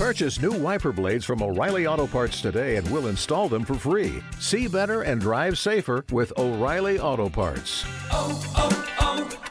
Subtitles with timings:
[0.00, 4.22] Purchase new wiper blades from O'Reilly Auto Parts today and we'll install them for free.
[4.38, 7.84] See better and drive safer with O'Reilly Auto Parts.
[8.10, 8.70] oh, oh,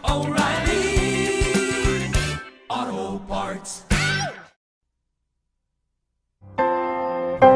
[0.07, 2.11] oh, O'Reilly
[2.67, 3.83] Auto Parts.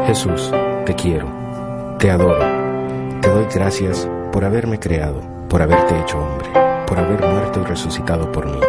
[0.06, 0.52] Jesús,
[0.86, 2.46] te quiero, te adoro,
[3.22, 6.50] te doy gracias por haberme creado, por haberte hecho hombre,
[6.86, 8.60] por haber muerto y resucitado por mí,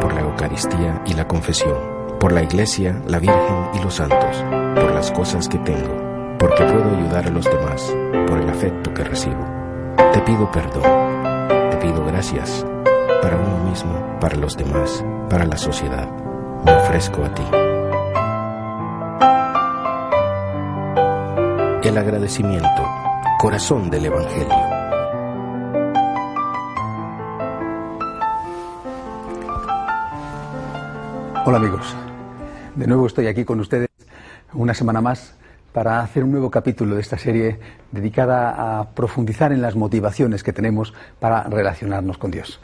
[0.00, 4.44] por la Eucaristía y la confesión, por la Iglesia, la Virgen y los santos,
[4.76, 7.92] por las cosas que tengo, porque puedo ayudar a los demás,
[8.28, 9.44] por el afecto que recibo.
[10.12, 10.84] Te pido perdón,
[11.72, 12.64] te pido gracias,
[13.20, 16.08] para uno mismo, para los demás, para la sociedad.
[16.64, 17.42] Me ofrezco a ti.
[21.88, 22.88] El agradecimiento,
[23.40, 24.82] corazón del Evangelio.
[31.44, 31.96] Hola amigos,
[32.76, 33.88] de nuevo estoy aquí con ustedes
[34.54, 35.34] una semana más
[35.72, 37.58] para hacer un nuevo capítulo de esta serie
[37.90, 42.60] dedicada a profundizar en las motivaciones que tenemos para relacionarnos con Dios.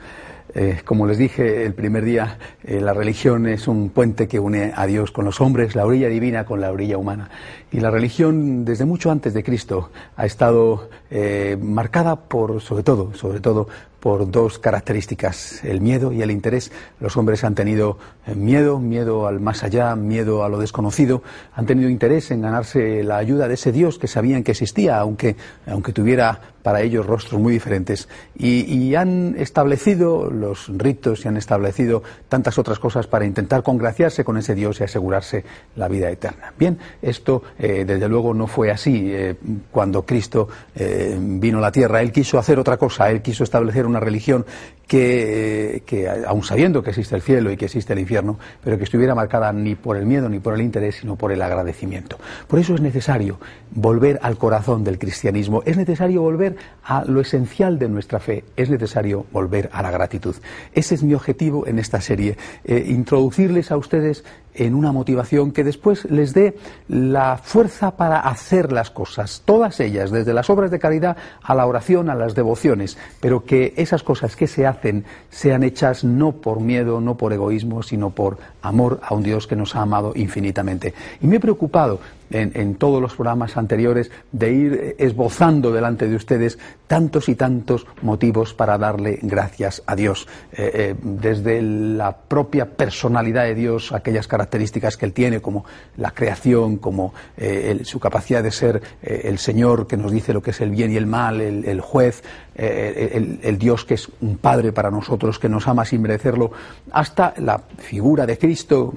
[0.54, 4.72] Eh, como les dije el primer día, eh, la religión es un puente que une
[4.74, 7.30] a Dios con los hombres, la orilla divina con la orilla humana.
[7.70, 13.12] Y la religión, desde mucho antes de Cristo, ha estado eh, marcada por, sobre todo,
[13.14, 13.68] sobre todo,
[14.00, 16.70] por dos características, el miedo y el interés.
[17.00, 21.22] Los hombres han tenido eh, miedo, miedo al más allá, miedo a lo desconocido,
[21.54, 25.36] han tenido interés en ganarse la ayuda de ese Dios que sabían que existía, aunque,
[25.66, 28.08] aunque tuviera para ellos rostros muy diferentes.
[28.36, 34.36] Y, han establecido los ritos y han establecido tantas otras cosas para intentar congraciarse con
[34.38, 35.44] ese Dios y asegurarse
[35.76, 36.52] la vida eterna.
[36.58, 39.36] Bien, esto eh, desde luego no fue así eh,
[39.70, 42.00] cuando Cristo vino a la tierra.
[42.02, 44.44] Él quiso hacer otra cosa, él quiso establecer una religión
[44.88, 48.84] que, que, aun sabiendo que existe el cielo y que existe el infierno, pero que
[48.84, 52.18] estuviera marcada ni por el miedo ni por el interés, sino por el agradecimiento.
[52.48, 53.38] Por eso es necesario
[53.70, 58.70] volver al corazón del cristianismo, es necesario volver a lo esencial de nuestra fe, es
[58.70, 60.34] necesario volver a la gratitud.
[60.72, 64.24] Ese es mi objetivo en esta serie, eh, introducirles a ustedes
[64.58, 66.56] en una motivación que después les dé
[66.88, 71.66] la fuerza para hacer las cosas, todas ellas, desde las obras de caridad a la
[71.66, 76.60] oración, a las devociones, pero que esas cosas que se hacen sean hechas no por
[76.60, 80.92] miedo, no por egoísmo, sino por amor a un Dios que nos ha amado infinitamente.
[81.20, 86.58] Y me he preocupado en, todos los programas anteriores de ir esbozando delante de ustedes
[86.86, 90.26] tantos y tantos motivos para darle gracias a Dios.
[90.52, 95.64] Eh, eh, desde la propia personalidad de Dios, aquellas características que Él tiene, como
[95.96, 100.50] la creación, como eh, su capacidad de ser el Señor que nos dice lo que
[100.50, 102.22] es el bien y el mal, el juez,
[102.58, 106.50] el, el, Dios que es un Padre para nosotros, que nos ama sin merecerlo,
[106.90, 108.94] hasta la figura de Cristo,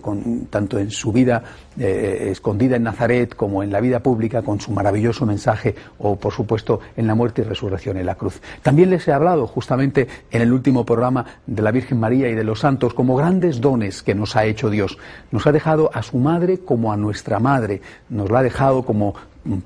[0.49, 1.44] tanto en su vida
[1.77, 6.79] escondida en Nazaret, como en la vida pública con su maravilloso mensaje o, por supuesto,
[6.97, 8.41] en la muerte y resurrección en la cruz.
[8.61, 12.44] También les he hablado justamente en el último programa de la Virgen María y de
[12.44, 14.97] los santos como grandes dones que nos ha hecho Dios.
[15.31, 19.16] Nos ha dejado a su madre como a nuestra madre, nos la ha dejado como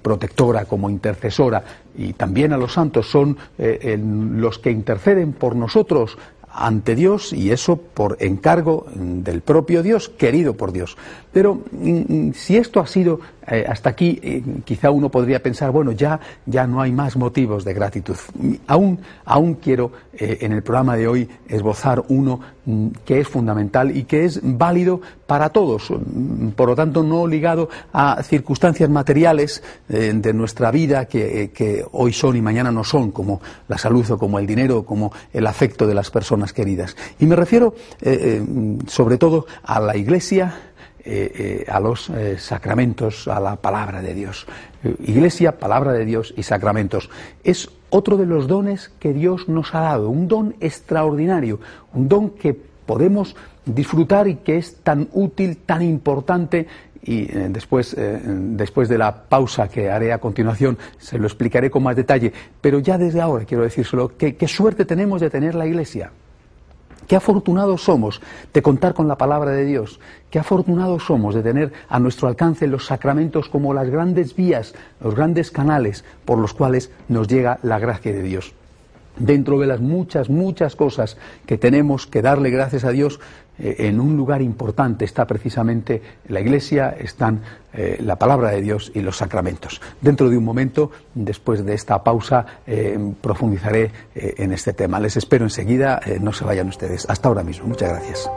[0.02, 1.64] protectora, como intercesora,
[1.98, 6.18] y también a los santos son eh, los que interceden por nosotros
[6.56, 10.98] ante Dios y eso por encargo del propio Dios, querido por Dios.
[11.36, 15.92] Pero mm, si esto ha sido eh, hasta aquí, eh, quizá uno podría pensar, bueno,
[15.92, 18.16] ya, ya no hay más motivos de gratitud.
[18.68, 23.96] Aún, aún quiero eh, en el programa de hoy esbozar uno mm, que es fundamental
[23.98, 29.62] y que es válido para todos, mm, por lo tanto no ligado a circunstancias materiales
[29.90, 34.18] de nuestra vida que, que hoy son y mañana no son, como la salud o
[34.18, 36.96] como el dinero o como el afecto de las personas queridas.
[37.20, 37.76] Y me refiero
[38.88, 40.56] sobre todo a la Iglesia,
[41.08, 44.48] eh, eh, a los eh, sacramentos, a la palabra de Dios.
[45.06, 47.12] Iglesia, palabra de Dios y sacramentos.
[47.44, 51.60] Es otro de los dones que Dios nos ha dado, un don extraordinario,
[51.94, 53.36] un don que podemos
[53.66, 56.66] disfrutar y que es tan útil, tan importante
[57.04, 61.96] y después, después de la pausa que haré a continuación se lo explicaré con más
[61.96, 62.34] detalle.
[62.60, 66.10] Pero ya desde ahora quiero decírselo, qué suerte tenemos de tener la Iglesia.
[67.08, 68.22] Qué afortunados somos
[68.54, 70.00] de contar con la palabra de Dios.
[70.32, 75.14] Qué afortunados somos de tener a nuestro alcance los sacramentos como las grandes vías, los
[75.14, 78.54] grandes canales por los cuales nos llega la gracia de Dios.
[79.18, 83.20] Dentro de las muchas, muchas cosas que tenemos que darle gracias a Dios,
[83.58, 87.42] en un lugar importante está precisamente la Iglesia, están
[87.74, 89.82] eh, la palabra de Dios y los sacramentos.
[90.00, 95.00] Dentro de un momento, después de esta pausa, eh, profundizaré eh, en este tema.
[95.00, 97.06] Les espero enseguida, eh, no se vayan ustedes.
[97.10, 97.68] Hasta ahora mismo.
[97.68, 98.30] Muchas gracias.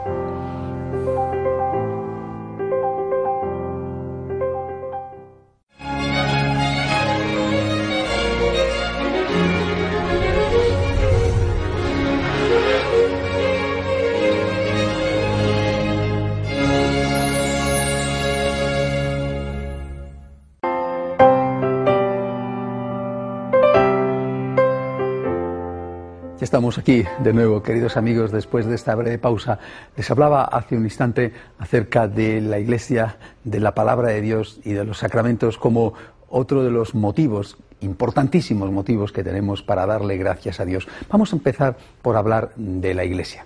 [26.59, 29.59] Estamos aquí de nuevo, queridos amigos, después de esta breve pausa.
[29.95, 33.15] Les hablaba hace un instante acerca de la Iglesia,
[33.45, 35.93] de la palabra de Dios y de los sacramentos como
[36.27, 40.85] otro de los motivos, importantísimos motivos que tenemos para darle gracias a Dios.
[41.09, 43.45] Vamos a empezar por hablar de la Iglesia.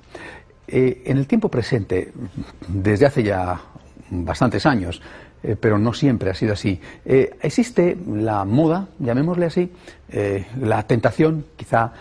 [0.68, 2.12] Eh, en el tiempo presente,
[2.68, 3.62] desde hace ya
[4.10, 5.02] bastantes años,
[5.44, 6.80] eh, pero no siempre ha sido así.
[7.06, 9.72] Eh, existe la moda, llamémosle así,
[10.10, 11.92] eh, la tentación, quizá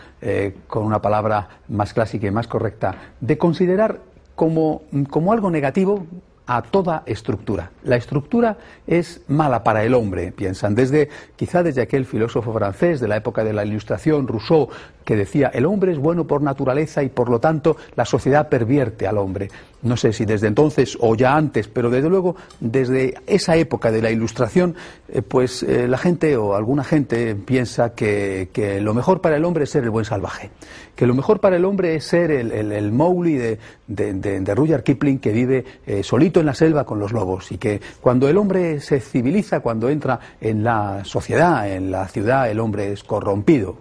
[0.69, 3.99] con una palabra más clásica y más correcta, de considerar
[4.37, 6.06] como, como algo negativo
[6.46, 7.70] a toda estructura.
[7.84, 8.56] La estructura
[8.87, 13.44] es mala para el hombre, piensan, desde quizá desde aquel filósofo francés de la época
[13.44, 14.69] de la Ilustración, Rousseau,
[15.04, 19.06] que decía el hombre es bueno por naturaleza y por lo tanto la sociedad pervierte
[19.06, 19.50] al hombre.
[19.82, 24.00] No sé si desde entonces o ya antes, pero desde luego desde esa época de
[24.00, 24.76] la Ilustración,
[25.08, 28.49] eh, pues eh, la gente o alguna gente piensa que,
[28.81, 30.50] lo mejor para el hombre es ser el buen salvaje,
[30.94, 33.58] que lo mejor para el hombre es ser el, el, Mowgli de,
[33.88, 37.81] de, Rudyard Kipling que vive eh, solito en la selva con los lobos y que
[38.00, 42.93] cuando el hombre se civiliza, cuando entra en la sociedad, en la ciudad, el hombre
[42.93, 43.78] es corrompido,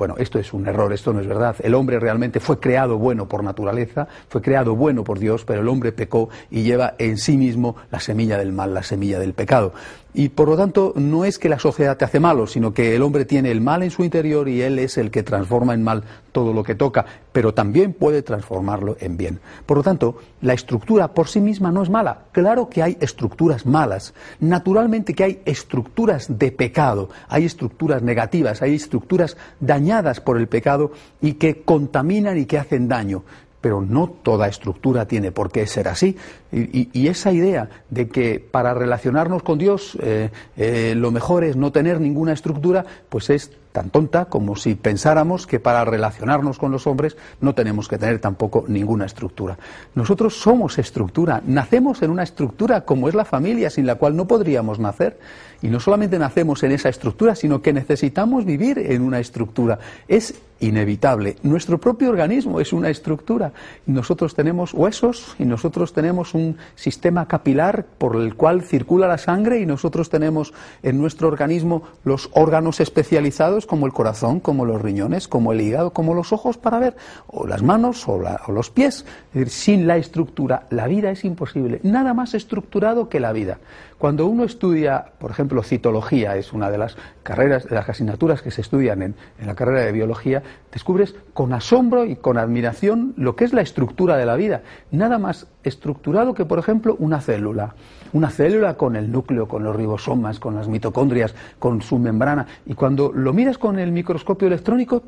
[0.00, 1.56] bueno, esto es un error, esto no es verdad.
[1.62, 5.68] El hombre realmente fue creado bueno por naturaleza, fue creado bueno por Dios, pero el
[5.68, 9.74] hombre pecó y lleva en sí mismo la semilla del mal, la semilla del pecado.
[10.12, 13.02] Y por lo tanto, no es que la sociedad te hace malo, sino que el
[13.02, 16.02] hombre tiene el mal en su interior y él es el que transforma en mal
[16.32, 19.40] todo lo que toca, pero también puede transformarlo en bien.
[19.66, 22.24] Por lo tanto, la estructura por sí misma no es mala.
[22.32, 24.14] Claro que hay estructuras malas.
[24.40, 30.92] Naturalmente que hay estructuras de pecado, hay estructuras negativas, hay estructuras dañadas por el pecado
[31.20, 33.22] y que contaminan y que hacen daño
[33.60, 36.16] pero no toda estructura tiene por qué ser así.
[36.52, 41.72] Y, esa idea de que para relacionarnos con Dios eh, eh, lo mejor es no
[41.72, 46.86] tener ninguna estructura, pues es tan tonta como si pensáramos que para relacionarnos con los
[46.86, 49.58] hombres no tenemos que tener tampoco ninguna estructura.
[49.94, 54.26] Nosotros somos estructura, nacemos en una estructura como es la familia, sin la cual no
[54.26, 55.18] podríamos nacer.
[55.62, 59.78] Y no solamente nacemos en esa estructura, sino que necesitamos vivir en una estructura.
[60.08, 61.36] Es inevitable.
[61.42, 63.52] Nuestro propio organismo es una estructura.
[63.86, 69.60] Nosotros tenemos huesos y nosotros tenemos un sistema capilar por el cual circula la sangre
[69.60, 70.52] y nosotros tenemos
[70.82, 75.92] en nuestro organismo los órganos especializados como el corazón, como los riñones, como el hígado,
[75.92, 76.96] como los ojos para ver,
[77.26, 79.04] o las manos o, o los pies.
[79.46, 81.80] Sin la estructura la vida es imposible.
[81.82, 83.58] Nada más estructurado que la vida.
[84.00, 88.50] Cuando uno estudia, por ejemplo, citología, es una de las carreras, de las asignaturas que
[88.50, 89.14] se estudian en,
[89.44, 90.42] la carrera de biología,
[90.72, 94.62] descubres con asombro y con admiración lo que es la estructura de la vida.
[94.90, 97.74] Nada más estructurado que, por ejemplo, una célula.
[98.14, 102.46] Una célula con el núcleo, con los ribosomas, con las mitocondrias, con su membrana.
[102.64, 105.02] Y cuando lo miras con el microscopio electrónico,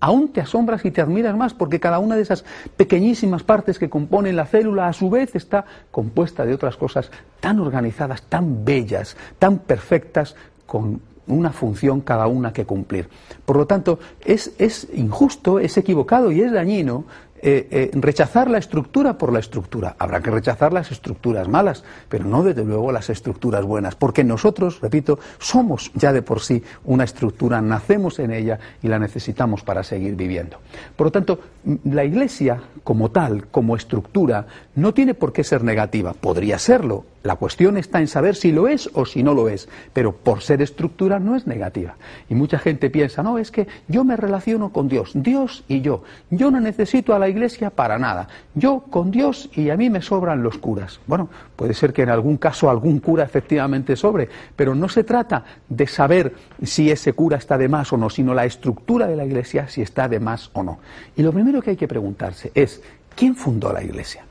[0.00, 2.44] aún te asombras y te admiras más porque cada una de esas
[2.76, 7.10] pequeñísimas partes que componen la célula a su vez está compuesta de otras cosas
[7.40, 13.08] tan organizadas, tan bellas, tan perfectas, con una función cada una que cumplir.
[13.44, 17.04] Por lo tanto, es, es injusto, es equivocado y es dañino
[17.42, 19.96] eh, eh, rechazar la estructura por la estructura.
[19.98, 24.80] Habrá que rechazar las estructuras malas, pero no desde luego las estructuras buenas, porque nosotros,
[24.82, 29.82] repito, somos ya de por sí una estructura, nacemos en ella y la necesitamos para
[29.82, 30.58] seguir viviendo.
[30.96, 31.40] Por lo tanto,
[31.84, 36.12] la Iglesia como tal, como estructura, no tiene por qué ser negativa.
[36.12, 39.68] Podría serlo, la cuestión está en saber si lo es o si no lo es,
[39.92, 41.96] pero por ser estructura no es negativa.
[42.28, 46.02] Y mucha gente piensa, no, es que yo me relaciono con Dios, Dios y yo.
[46.30, 48.28] Yo no necesito a la iglesia para nada.
[48.54, 51.00] Yo con Dios y a mí me sobran los curas.
[51.06, 55.44] Bueno, puede ser que en algún caso algún cura efectivamente sobre, pero no se trata
[55.68, 59.24] de saber si ese cura está de más o no, sino la estructura de la
[59.24, 60.78] iglesia si está de más o no.
[61.16, 62.82] Y lo primero que hay que preguntarse es,
[63.16, 64.24] ¿quién fundó la iglesia?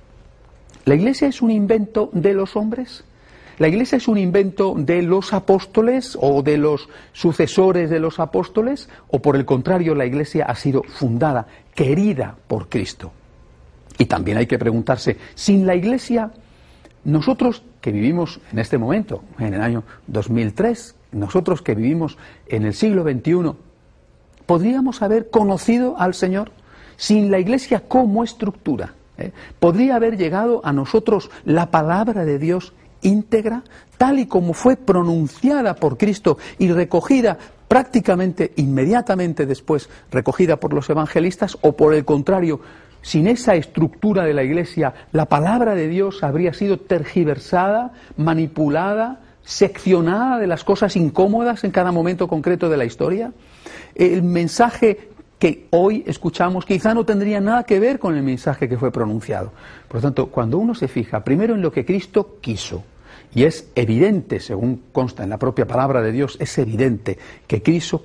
[0.89, 3.03] ¿La Iglesia es un invento de los hombres?
[3.59, 8.87] ¿La Iglesia es un invento de los apóstoles o de los sucesores de los apóstoles?
[9.09, 13.11] ¿O por el contrario, la Iglesia ha sido fundada, querida por Cristo?
[13.97, 16.31] Y también hay que preguntarse, sin la Iglesia,
[17.03, 22.73] nosotros que vivimos en este momento, en el año 2003, nosotros que vivimos en el
[22.73, 23.57] siglo XXI,
[24.45, 26.51] ¿podríamos haber conocido al Señor
[26.95, 28.93] sin la Iglesia como estructura?
[29.17, 29.33] ¿eh?
[29.59, 33.63] ¿Podría haber llegado a nosotros la palabra de Dios íntegra,
[33.97, 37.37] tal y como fue pronunciada por Cristo y recogida
[37.67, 42.59] prácticamente inmediatamente después, recogida por los evangelistas, o por el contrario,
[43.01, 50.37] sin esa estructura de la Iglesia, la palabra de Dios habría sido tergiversada, manipulada, seccionada
[50.37, 53.31] de las cosas incómodas en cada momento concreto de la historia?
[53.95, 58.77] El mensaje que hoy escuchamos quizá no tendría nada que ver con el mensaje que
[58.77, 59.51] fue pronunciado.
[59.87, 62.83] Por lo tanto, cuando uno se fija primero en lo que Cristo quiso,
[63.33, 67.17] y es evidente, según consta en la propia palabra de Dios, es evidente
[67.47, 68.03] que Cristo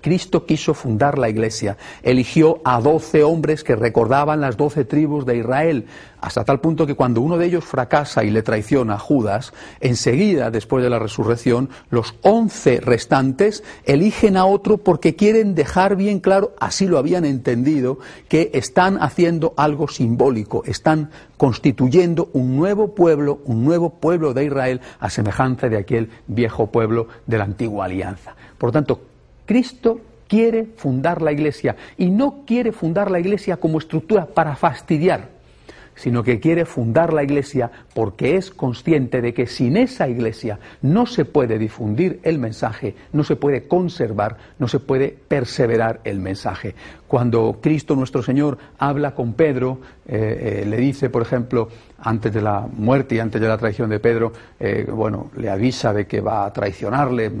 [0.00, 5.38] Cristo quiso fundar la iglesia, eligió a doce hombres que recordaban las doce tribus de
[5.38, 5.86] Israel,
[6.20, 10.50] hasta tal punto que cuando uno de ellos fracasa y le traiciona a Judas, enseguida,
[10.50, 16.54] después de la resurrección, los once restantes eligen a otro porque quieren dejar bien claro,
[16.58, 23.64] así lo habían entendido, que están haciendo algo simbólico, están constituyendo un nuevo pueblo, un
[23.64, 28.34] nuevo pueblo de Israel, a semejanza de aquel viejo pueblo de la antigua alianza.
[28.58, 29.00] Por lo tanto,
[29.48, 35.30] Cristo quiere fundar la iglesia y no quiere fundar la iglesia como estructura para fastidiar,
[35.94, 41.06] sino que quiere fundar la iglesia porque es consciente de que sin esa iglesia no
[41.06, 46.74] se puede difundir el mensaje, no se puede conservar, no se puede perseverar el mensaje.
[47.08, 51.68] Cuando Cristo nuestro Señor habla con Pedro, eh, eh, le dice, por ejemplo,
[52.00, 55.92] antes de la muerte y antes de la traición de Pedro, eh, bueno, le avisa
[55.92, 57.32] de que va a traicionarle,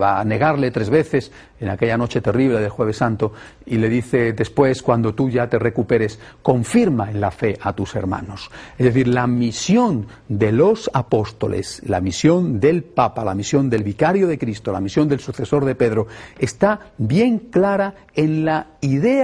[0.00, 3.32] va a negarle tres veces en aquella noche terrible del Jueves Santo,
[3.64, 7.94] y le dice después, cuando tú ya te recuperes, confirma en la fe a tus
[7.96, 8.50] hermanos.
[8.78, 14.28] Es decir, la misión de los apóstoles, la misión del Papa, la misión del vicario
[14.28, 16.06] de Cristo, la misión del sucesor de Pedro,
[16.38, 19.15] está bien clara en la idea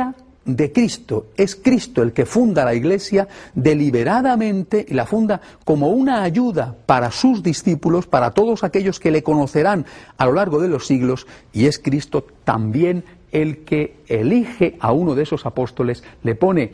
[0.44, 1.26] de Cristo.
[1.37, 7.11] Es Cristo el que funda la Iglesia deliberadamente y la funda como una ayuda para
[7.11, 11.66] sus discípulos, para todos aquellos que le conocerán a lo largo de los siglos, y
[11.66, 16.72] es Cristo también el que elige a uno de esos apóstoles, le pone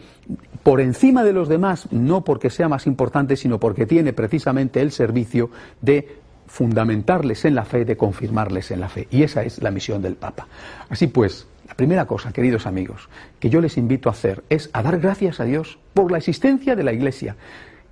[0.64, 4.90] por encima de los demás, no porque sea más importante, sino porque tiene precisamente el
[4.90, 9.06] servicio de fundamentarles en la fe, de confirmarles en la fe.
[9.10, 10.48] Y esa es la misión del Papa.
[10.88, 13.08] Así pues, la primera cosa, queridos amigos,
[13.38, 16.74] que yo les invito a hacer es a dar gracias a Dios por la existencia
[16.74, 17.36] de la Iglesia.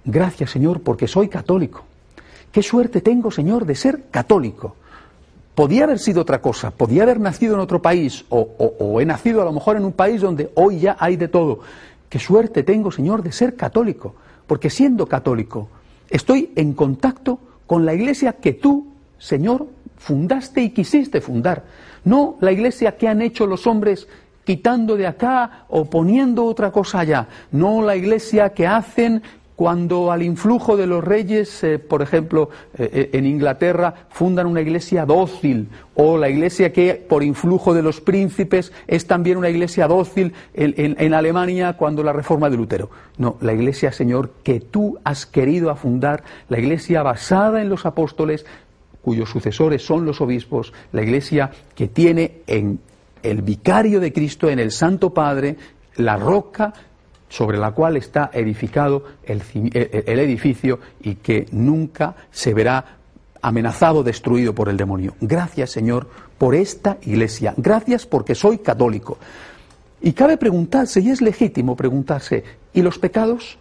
[0.05, 1.85] Gracias, Señor, porque soy católico.
[2.51, 4.77] Qué suerte tengo, Señor, de ser católico.
[5.55, 9.45] Podía haber sido otra cosa, podía haber nacido en otro país o, he nacido a
[9.45, 11.61] lo mejor en un país donde hoy ya hay de todo.
[12.09, 14.15] Qué suerte tengo, Señor, de ser católico,
[14.47, 15.69] porque siendo católico
[16.09, 18.87] estoy en contacto con la iglesia que tú,
[19.19, 19.67] Señor,
[19.97, 21.65] fundaste y quisiste fundar.
[22.05, 24.07] No la iglesia que han hecho los hombres
[24.45, 27.27] quitando de acá o poniendo otra cosa allá.
[27.51, 29.23] No la iglesia que hacen
[29.57, 34.61] cuando al influjo de los reyes, eh, por ejemplo, eh, eh, en Inglaterra, fundan una
[34.61, 39.89] iglesia dócil, o la iglesia que por influjo de los príncipes es también una iglesia
[39.89, 42.91] dócil en, en Alemania cuando la reforma de Lutero.
[43.17, 48.45] No, la iglesia, Señor, que tú has querido fundar, la iglesia basada en los apóstoles,
[49.07, 52.81] cuyos sucesores son los obispos, la iglesia que tiene en
[53.23, 55.55] el vicario de Cristo, en el Santo Padre,
[55.95, 56.75] la roca
[57.29, 59.43] sobre la cual está edificado el,
[60.19, 62.97] edificio y que nunca se verá
[63.43, 65.15] amenazado, destruido por el demonio.
[65.21, 67.55] Gracias, Señor, por esta iglesia.
[67.57, 69.19] Gracias porque soy católico.
[70.03, 72.43] Y cabe preguntarse, y es legítimo preguntarse,
[72.75, 73.57] ¿y los pecados?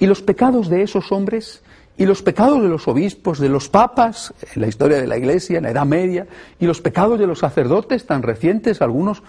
[0.00, 1.62] ¿Y los pecados de esos hombres?
[1.98, 5.58] Y los pecados de los obispos, de los papas, en la historia de la Iglesia,
[5.58, 6.26] en la Edad Media,
[6.60, 9.24] y los pecados de los sacerdotes tan recientes, algunos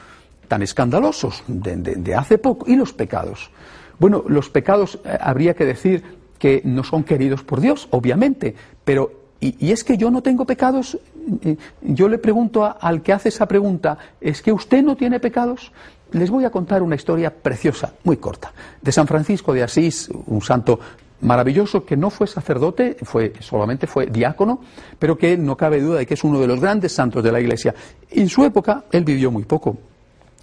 [0.48, 3.50] tan escandalosos, de, hace poco, y los pecados.
[3.98, 6.04] Bueno, los pecados eh, habría que decir
[6.38, 9.12] que no son queridos por Dios, obviamente, pero
[9.42, 10.98] y, es que yo no tengo pecados.
[11.44, 15.72] Eh, yo le pregunto al que hace esa pregunta, ¿es que usted no tiene pecados?
[16.12, 20.42] Les voy a contar una historia preciosa, muy corta, de San Francisco de Asís, un
[20.42, 20.80] santo
[21.22, 24.62] maravilloso que no fue sacerdote, fue, solamente fue diácono,
[24.98, 27.40] pero que no cabe duda de que es uno de los grandes santos de la
[27.40, 27.74] Iglesia.
[28.10, 29.78] En su época, él vivió muy poco,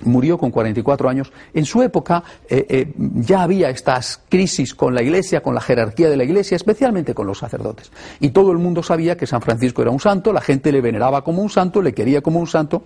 [0.05, 1.33] murió con 44 años.
[1.55, 6.11] En su época eh, eh, ya había estas crisis con la Iglesia, con la jerarquía
[6.11, 7.91] de la Iglesia, especialmente con los sacerdotes.
[8.21, 11.23] Y todo el mundo sabía que San Francisco era un santo, la gente le veneraba
[11.25, 12.83] como un santo, le quería como un santo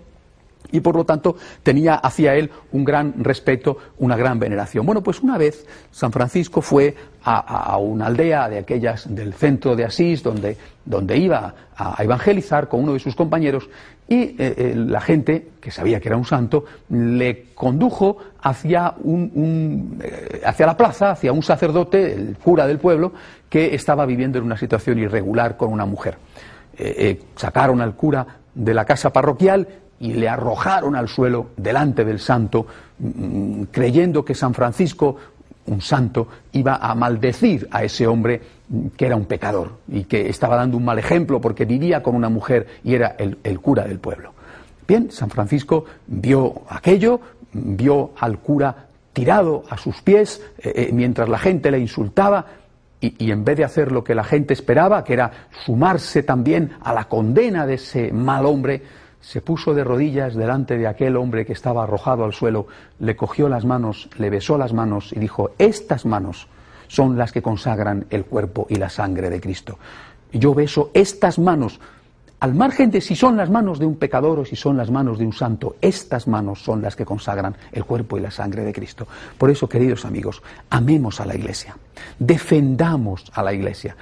[0.73, 4.87] y por lo tanto tenía hacia él un gran respeto, una gran veneración.
[4.87, 9.85] Bueno, pues una vez San Francisco fue a, una aldea de aquellas del centro de
[9.85, 13.69] Asís, donde, donde iba a, evangelizar con uno de sus compañeros,
[14.09, 20.01] y eh, eh, la gente, que sabía que era un santo, le condujo hacia, un,
[20.03, 23.13] eh, hacia la plaza, hacia un sacerdote, el cura del pueblo,
[23.49, 26.19] que estaba viviendo en una situación irregular con una mujer.
[27.37, 29.69] sacaron al cura de la casa parroquial
[30.01, 32.67] y le arrojaron al suelo delante del santo,
[32.99, 35.17] mm, creyendo que San Francisco,
[35.67, 40.29] un santo, iba a maldecir a ese hombre mm, que era un pecador y que
[40.29, 43.99] estaba dando un mal ejemplo porque vivía con una mujer y era el, cura del
[43.99, 44.33] pueblo.
[44.89, 47.21] Bien, San Francisco vio aquello,
[47.53, 52.47] vio al cura tirado a sus pies eh, eh, mientras la gente le insultaba
[53.03, 55.31] y, en vez de hacer lo que la gente esperaba, que era
[55.65, 58.83] sumarse también a la condena de ese mal hombre,
[59.21, 62.67] se puso de rodillas delante de aquel hombre que estaba arrojado al suelo,
[62.99, 66.49] le cogió las manos, le besó las manos y dijo, estas manos
[66.89, 69.79] son las que consagran el cuerpo y la sangre de Cristo.
[70.33, 71.81] Yo beso estas manos
[72.41, 75.19] al margen de si son las manos de un pecador o si son las manos
[75.19, 78.73] de un santo, estas manos son las que consagran el cuerpo y la sangre de
[78.73, 79.07] Cristo.
[79.37, 81.77] Por eso, queridos amigos, amemos a la Iglesia,
[82.19, 83.95] defendamos a la Iglesia.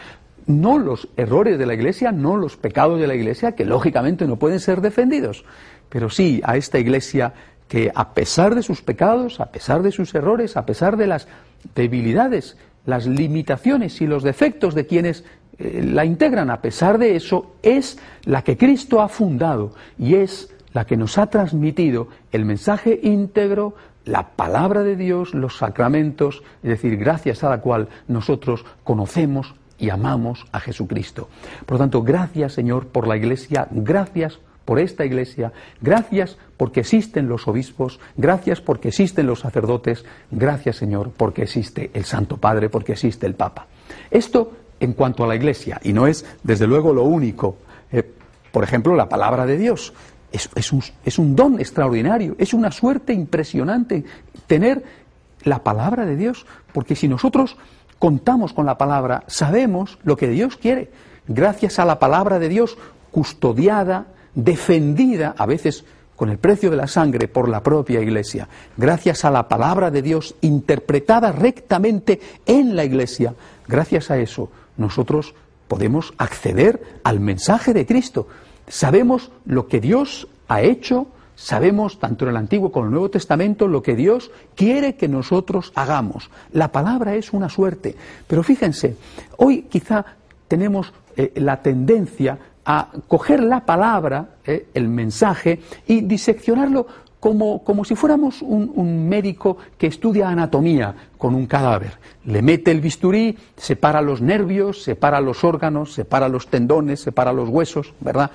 [0.49, 4.37] No los errores de la Iglesia, no los pecados de la Iglesia, que lógicamente no
[4.37, 5.45] pueden ser defendidos,
[5.89, 7.33] pero sí a esta Iglesia
[7.69, 11.29] que a pesar de sus pecados, a pesar de sus errores, a pesar de las
[11.75, 15.23] debilidades, las limitaciones y los defectos de quienes
[15.59, 20.55] eh, la integran a pesar de eso, es la que Cristo ha fundado y es
[20.73, 23.75] la que nos ha transmitido el mensaje íntegro,
[24.05, 29.91] la palabra de Dios, los sacramentos, es decir, gracias a la cual nosotros conocemos y
[29.91, 31.29] amamos a Jesucristo.
[31.65, 37.29] Por lo tanto, gracias Señor por la Iglesia, gracias por esta Iglesia, gracias porque existen
[37.29, 42.93] los obispos, gracias porque existen los sacerdotes, gracias Señor porque existe el Santo Padre, porque
[42.93, 43.67] existe el Papa.
[44.11, 47.57] Esto en cuanto a la Iglesia, y no es, desde luego, lo único.
[47.91, 48.05] Eh,
[48.53, 49.93] por ejemplo, la palabra de Dios.
[50.31, 54.05] Es, un, es un don extraordinario, es una suerte impresionante
[54.47, 54.85] tener
[55.45, 56.45] la palabra de Dios,
[56.75, 57.57] porque si nosotros
[57.99, 60.91] contamos con la palabra, sabemos lo que Dios quiere.
[61.27, 62.79] Gracias a la palabra de Dios,
[63.11, 65.85] custodiada, defendida, a veces
[66.17, 70.03] con el precio de la sangre por la propia Iglesia, gracias a la palabra de
[70.03, 73.35] Dios interpretada rectamente en la Iglesia,
[73.69, 75.35] gracias a eso nosotros
[75.69, 78.27] podemos acceder al mensaje de Cristo.
[78.67, 81.07] Sabemos lo que Dios ha hecho,
[81.39, 85.07] sabemos tanto en el Antiguo como en el Nuevo Testamento lo que Dios quiere que
[85.07, 86.31] nosotros hagamos.
[86.53, 87.95] La palabra es una suerte.
[88.27, 88.97] Pero fíjense,
[89.37, 90.05] hoy quizá
[90.49, 96.87] tenemos eh, la tendencia a coger la palabra, eh, el mensaje, y diseccionarlo
[97.21, 101.93] como, como si fuéramos un, un, médico que estudia anatomía con un cadáver.
[102.25, 107.49] Le mete el bisturí, separa los nervios, separa los órganos, separa los tendones, separa los
[107.49, 108.33] huesos, ¿verdad?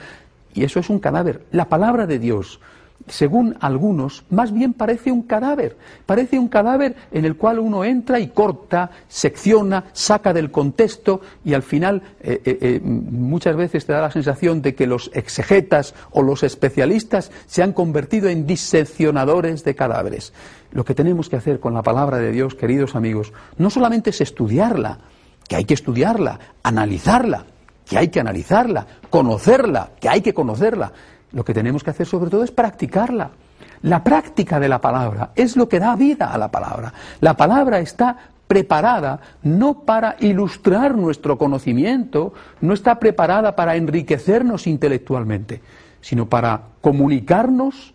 [0.53, 1.43] Y eso es un cadáver.
[1.51, 2.59] La palabra de Dios
[3.07, 5.77] según algunos, más bien parece un cadáver.
[6.05, 11.53] Parece un cadáver en el cual uno entra y corta, secciona, saca del contexto y
[11.53, 15.93] al final eh, eh, eh, muchas veces te da la sensación de que los exegetas
[16.11, 20.33] o los especialistas se han convertido en diseccionadores de cadáveres.
[20.71, 24.21] Lo que tenemos que hacer con la palabra de Dios, queridos amigos, no solamente es
[24.21, 24.99] estudiarla,
[25.47, 27.45] que hay que estudiarla, analizarla,
[27.85, 30.93] que hay que analizarla, conocerla, que hay que conocerla,
[31.33, 33.31] lo que tenemos que hacer sobre todo es practicarla.
[33.81, 36.93] La práctica de la palabra es lo que da vida a la palabra.
[37.19, 38.17] La palabra está
[38.47, 45.61] preparada no para ilustrar nuestro conocimiento, no está preparada para enriquecernos intelectualmente,
[46.01, 47.93] sino para comunicarnos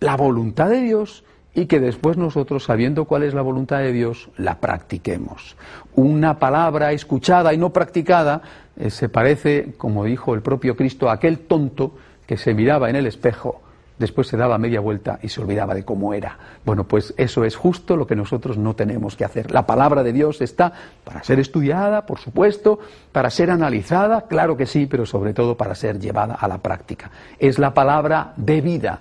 [0.00, 1.24] la voluntad de Dios
[1.54, 5.56] y que después nosotros, sabiendo cuál es la voluntad de Dios, la practiquemos.
[5.94, 8.42] Una palabra escuchada y no practicada
[8.76, 11.94] eh, se parece, como dijo el propio Cristo, a aquel tonto
[12.30, 13.60] que se miraba en el espejo,
[13.98, 16.38] después se daba media vuelta y se olvidaba de cómo era.
[16.64, 19.50] Bueno, pues eso es justo lo que nosotros no tenemos que hacer.
[19.50, 22.78] La palabra de Dios está para ser estudiada, por supuesto,
[23.10, 27.10] para ser analizada, claro que sí, pero sobre todo para ser llevada a la práctica.
[27.40, 29.00] Es la palabra de vida,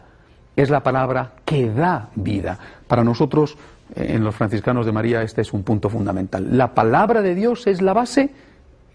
[0.55, 2.57] es la palabra que da vida.
[2.87, 3.59] Para nosotros,
[3.95, 6.57] eh, en los franciscanos de María, este es un punto fundamental.
[6.57, 8.31] La palabra de Dios es la base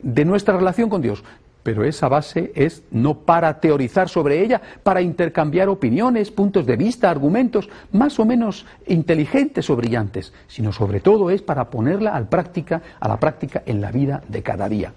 [0.03, 1.23] de nuestra relación con Dios
[1.65, 7.11] pero esa base es no para teorizar sobre ella, para intercambiar opiniones, puntos de vista,
[7.11, 12.83] argumentos más o menos inteligentes o brillantes, sino sobre todo es para ponerla a, práctica,
[13.01, 14.93] a la práctica en la vida de cada día.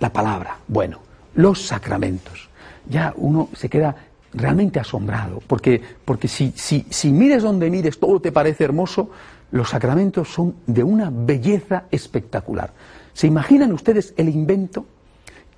[0.00, 0.98] La palabra, bueno,
[1.36, 2.50] los sacramentos.
[2.90, 3.94] Ya uno se queda
[4.34, 9.10] realmente asombrado, porque, porque si, si, si mires donde mires, todo te parece hermoso,
[9.52, 12.72] los sacramentos son de una belleza espectacular.
[13.12, 14.84] ¿Se imaginan ustedes el invento?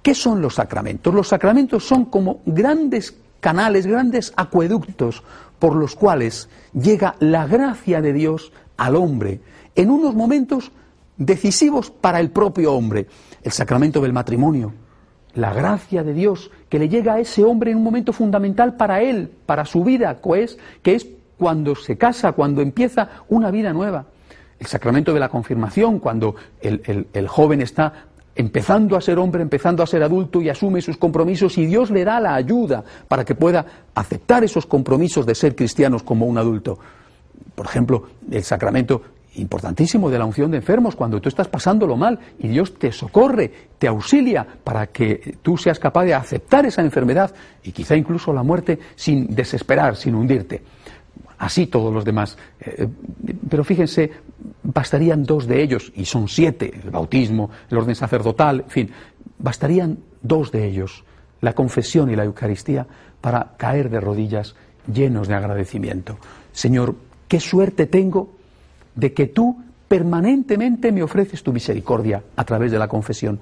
[0.02, 1.12] ¿Qué son los sacramentos?
[1.12, 5.22] Los sacramentos son como grandes canales, grandes acueductos
[5.58, 9.40] por los cuales llega la gracia de Dios al hombre
[9.74, 10.72] en unos momentos
[11.16, 13.06] decisivos para el propio hombre.
[13.42, 14.72] El sacramento del matrimonio,
[15.34, 19.02] la gracia de Dios que le llega a ese hombre en un momento fundamental para
[19.02, 20.18] él, para su vida,
[20.82, 21.06] que es
[21.38, 24.06] cuando se casa, cuando empieza una vida nueva.
[24.58, 28.08] El sacramento de la confirmación, cuando el, joven está
[28.40, 32.04] empezando a ser hombre, empezando a ser adulto y asume sus compromisos y Dios le
[32.04, 36.78] da la ayuda para que pueda aceptar esos compromisos de ser cristianos como un adulto.
[37.54, 39.02] por ejemplo, el sacramento
[39.34, 43.52] importantísimo de la unción de enfermos, cuando tú estás pasándolo mal y Dios te socorre,
[43.78, 48.42] te auxilia para que tú seas capaz de aceptar esa enfermedad y quizá incluso la
[48.42, 50.62] muerte sin desesperar, sin hundirte.
[51.40, 52.36] Así todos los demás.
[52.60, 52.86] Eh,
[53.48, 54.10] pero fíjense,
[54.62, 58.90] bastarían dos de ellos, y son siete, el bautismo, el orden sacerdotal, en fin,
[59.38, 61.02] bastarían dos de ellos,
[61.40, 62.86] la confesión y la Eucaristía,
[63.22, 64.54] para caer de rodillas
[64.92, 66.18] llenos de agradecimiento.
[66.52, 66.94] Señor,
[67.26, 68.32] qué suerte tengo
[68.94, 73.40] de que tú permanentemente me ofreces tu misericordia a través de la confesión.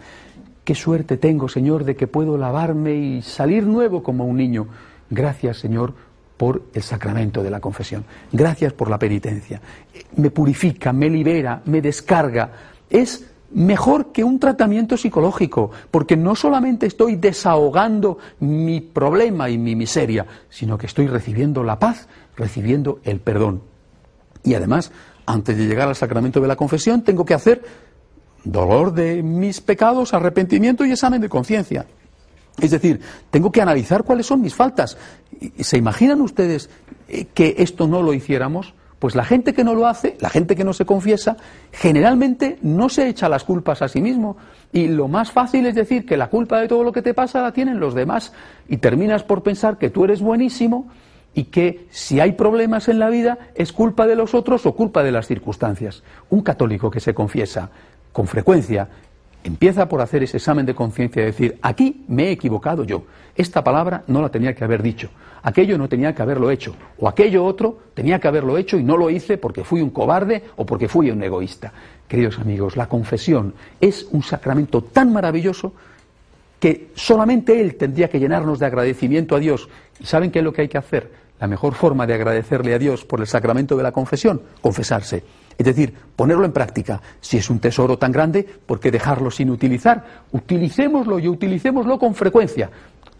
[0.62, 4.68] Qué suerte tengo, Señor, de que puedo lavarme y salir nuevo como un niño.
[5.10, 5.94] Gracias, Señor,
[6.38, 8.04] por el sacramento de la confesión.
[8.32, 9.60] Gracias por la penitencia.
[10.16, 12.50] Me purifica, me libera, me descarga.
[12.88, 19.76] Es mejor que un tratamiento psicológico, porque no solamente estoy desahogando mi problema y mi
[19.76, 23.62] miseria, sino que estoy recibiendo la paz, recibiendo el perdón.
[24.44, 24.92] Y además
[25.28, 27.62] antes de llegar al sacramento de la confesión, tengo que hacer
[28.44, 31.84] dolor de mis pecados, arrepentimiento y examen de conciencia.
[32.60, 34.96] Es decir, tengo que analizar cuáles son mis faltas.
[35.60, 36.70] ¿Se imaginan ustedes
[37.08, 38.74] eh, que esto no lo hiciéramos?
[38.98, 41.36] Pues la gente que no lo hace, la gente que no se confiesa,
[41.70, 44.36] generalmente no se echa las culpas a sí mismo.
[44.72, 47.42] Y lo más fácil es decir que la culpa de todo lo que te pasa
[47.42, 48.32] la tienen los demás.
[48.68, 50.88] Y terminas por pensar que tú eres buenísimo
[51.32, 55.04] y que si hay problemas en la vida es culpa de los otros o culpa
[55.04, 56.02] de las circunstancias.
[56.30, 57.70] Un católico que se confiesa
[58.10, 58.88] con frecuencia
[59.44, 63.04] empieza por hacer ese examen de conciencia y decir, aquí me he equivocado yo,
[63.36, 65.10] esta palabra no la tenía que haber dicho,
[65.42, 68.96] aquello no tenía que haberlo hecho, o aquello otro tenía que haberlo hecho y no
[68.96, 71.72] lo hice porque fui un cobarde o porque fui un egoísta.
[72.08, 75.72] Queridos amigos, la confesión es un sacramento tan maravilloso
[76.58, 79.68] que solamente Él tendría que llenarnos de agradecimiento a Dios.
[80.00, 81.10] ¿Y saben qué es lo que hay que hacer?
[81.38, 85.22] La mejor forma de agradecerle a Dios por el sacramento de la confesión, confesarse.
[85.58, 87.02] Es decir, ponerlo en práctica.
[87.20, 90.04] Si es un tesoro tan grande, ¿por qué dejarlo sin utilizar?
[90.30, 92.70] Utilicémoslo y utilicémoslo con frecuencia.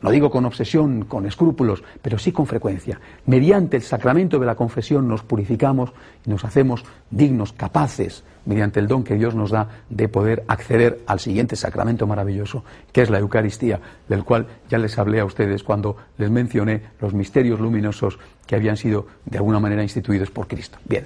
[0.00, 3.00] No digo con obsesión, con escrúpulos, pero sí con frecuencia.
[3.26, 5.90] Mediante el sacramento de la confesión nos purificamos
[6.24, 11.00] y nos hacemos dignos, capaces, mediante el don que Dios nos da, de poder acceder
[11.08, 15.64] al siguiente sacramento maravilloso, que es la Eucaristía, del cual ya les hablé a ustedes
[15.64, 20.78] cuando les mencioné los misterios luminosos que habían sido de alguna manera instituidos por Cristo.
[20.84, 21.04] Bien,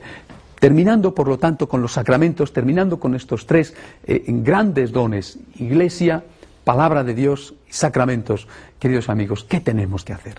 [0.62, 3.75] Terminando, por lo tanto, con los sacramentos, terminando con estos tres
[4.07, 6.22] eh, grandes dones, iglesia,
[6.62, 8.46] palabra de Dios y sacramentos,
[8.79, 10.37] queridos amigos, ¿qué tenemos que hacer?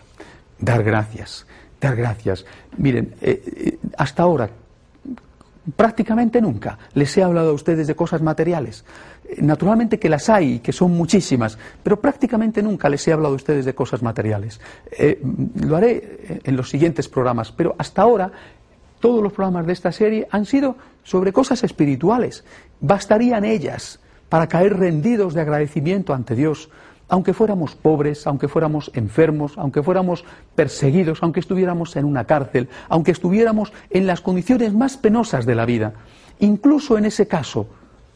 [0.59, 1.45] Dar gracias,
[1.81, 2.45] dar gracias.
[2.77, 4.49] Miren, eh, eh, hasta ahora,
[5.75, 8.85] prácticamente nunca les he hablado a ustedes de cosas materiales.
[9.39, 13.65] Naturalmente que las hay, que son muchísimas, pero prácticamente nunca les he hablado a ustedes
[13.65, 14.61] de cosas materiales.
[15.55, 18.31] lo haré en los siguientes programas, pero hasta ahora
[19.03, 22.45] todos los programas de esta serie han sido sobre cosas espirituales.
[22.79, 26.69] Bastarían ellas para caer rendidos de agradecimiento ante Dios,
[27.09, 30.23] aunque fuéramos pobres, aunque fuéramos enfermos, aunque fuéramos
[30.55, 35.65] perseguidos, aunque estuviéramos en una cárcel, aunque estuviéramos en las condiciones más penosas de la
[35.65, 35.95] vida.
[36.39, 37.67] Incluso en ese caso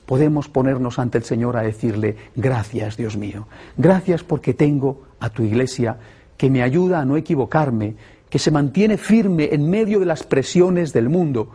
[0.06, 5.44] podemos ponernos ante el Señor a decirle, gracias Dios mío, gracias porque tengo a tu
[5.44, 5.98] iglesia
[6.38, 7.96] que me ayuda a no equivocarme,
[8.30, 11.50] que se mantiene firme en medio de las presiones del mundo.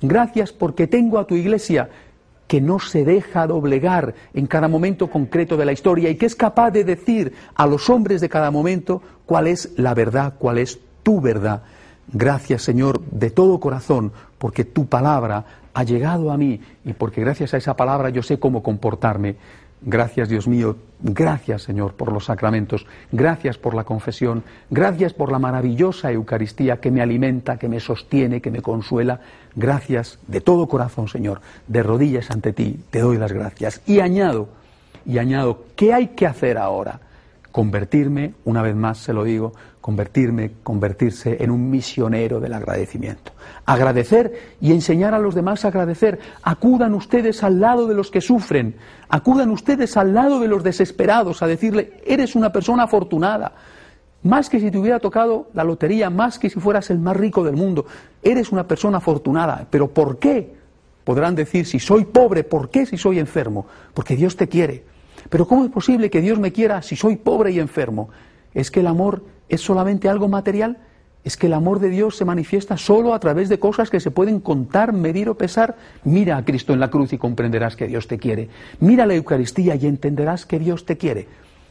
[0.00, 1.88] Gracias porque tengo a tu iglesia
[2.46, 6.36] que no se deja doblegar en cada momento concreto de la historia y que es
[6.36, 10.78] capaz de decir a los hombres de cada momento cuál es la verdad, cuál es
[11.02, 11.62] tu verdad.
[12.12, 17.52] Gracias, Señor, de todo corazón, porque tu palabra ha llegado a mí y porque gracias
[17.52, 19.36] a esa palabra yo sé cómo comportarme.
[19.82, 25.38] Gracias, Dios mío, gracias, Señor, por los sacramentos, gracias por la confesión, gracias por la
[25.38, 29.20] maravillosa Eucaristía que me alimenta, que me sostiene, que me consuela.
[29.54, 33.82] Gracias de todo corazón, Señor, de rodillas ante ti, te doy las gracias.
[33.86, 34.48] Y añado,
[35.04, 37.00] y añado, ¿qué hay que hacer ahora?
[37.52, 39.52] Convertirme, una vez más se lo digo,
[39.86, 43.30] convertirme, convertirse en un misionero del agradecimiento.
[43.66, 46.18] Agradecer y enseñar a los demás a agradecer.
[46.42, 48.74] Acudan ustedes al lado de los que sufren,
[49.08, 53.52] acudan ustedes al lado de los desesperados a decirle, eres una persona afortunada,
[54.24, 57.44] más que si te hubiera tocado la lotería, más que si fueras el más rico
[57.44, 57.86] del mundo,
[58.24, 59.68] eres una persona afortunada.
[59.70, 60.52] Pero ¿por qué?
[61.04, 63.66] Podrán decir, si soy pobre, ¿por qué si soy enfermo?
[63.94, 64.82] Porque Dios te quiere.
[65.30, 68.08] Pero ¿cómo es posible que Dios me quiera si soy pobre y enfermo?
[68.52, 70.78] Es que el amor es solamente algo material,
[71.24, 74.12] es que el amor de Dios se manifiesta solo a través de cosas que se
[74.12, 75.74] pueden contar, medir o pesar.
[76.04, 78.48] Mira a Cristo en la cruz y comprenderás que Dios te quiere.
[78.78, 81.26] Mira la Eucaristía y entenderás que Dios te quiere.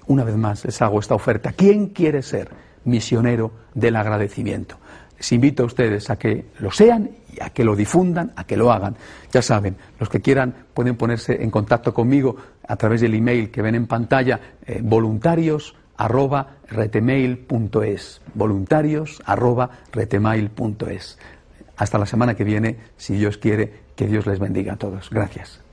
[0.08, 1.54] Una vez más les hago esta oferta.
[1.54, 2.50] ¿Quién quiere ser
[2.84, 4.78] misionero del agradecimiento?
[5.18, 8.58] les invito a ustedes a que lo sean y a que lo difundan, a que
[8.58, 8.96] lo hagan.
[9.32, 12.36] Ya saben, los que quieran pueden ponerse en contacto conmigo
[12.68, 18.22] a través del email que ven en pantalla, eh, voluntarios arroba retemail.es.
[18.34, 21.20] Voluntarios arroba retemail.es.
[21.78, 25.10] Hasta la semana que viene, si Dios quiere, que Dios les bendiga a todos.
[25.10, 25.64] Gracias.